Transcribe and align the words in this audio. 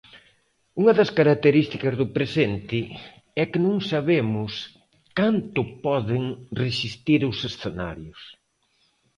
Unha 0.81 0.93
das 0.99 1.09
características 1.19 1.93
do 1.99 2.07
presente 2.15 2.79
é 3.41 3.43
que 3.51 3.59
non 3.65 3.77
sabemos 3.91 4.51
canto 5.19 5.59
poden 5.85 6.23
resistir 6.61 7.21
os 7.31 7.37
escenarios. 7.49 8.19